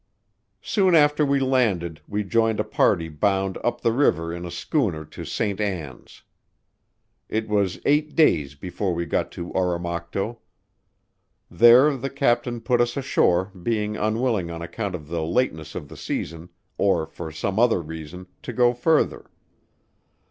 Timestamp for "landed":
1.39-2.01